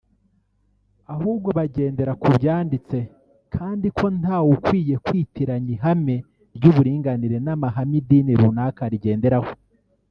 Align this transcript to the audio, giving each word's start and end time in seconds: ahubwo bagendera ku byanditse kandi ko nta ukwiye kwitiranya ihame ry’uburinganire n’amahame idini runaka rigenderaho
ahubwo 1.13 1.47
bagendera 1.57 2.11
ku 2.21 2.27
byanditse 2.37 2.97
kandi 3.55 3.87
ko 3.97 4.05
nta 4.19 4.37
ukwiye 4.53 4.95
kwitiranya 5.05 5.69
ihame 5.77 6.15
ry’uburinganire 6.55 7.37
n’amahame 7.45 7.95
idini 8.01 8.33
runaka 8.41 8.83
rigenderaho 8.93 9.51